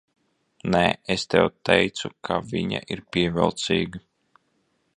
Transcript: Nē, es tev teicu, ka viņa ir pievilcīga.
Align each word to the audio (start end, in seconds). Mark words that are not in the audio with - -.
Nē, 0.75 0.79
es 1.15 1.25
tev 1.33 1.45
teicu, 1.69 2.11
ka 2.29 2.39
viņa 2.53 2.81
ir 2.95 3.05
pievilcīga. 3.17 4.03